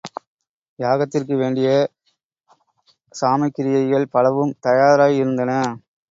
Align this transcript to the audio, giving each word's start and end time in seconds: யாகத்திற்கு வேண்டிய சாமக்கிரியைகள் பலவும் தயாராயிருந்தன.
யாகத்திற்கு 0.79 1.35
வேண்டிய 1.35 1.67
சாமக்கிரியைகள் 3.11 4.11
பலவும் 4.11 4.55
தயாராயிருந்தன. 4.65 5.51